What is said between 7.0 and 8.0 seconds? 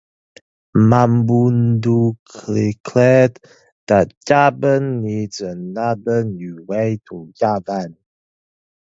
to govern".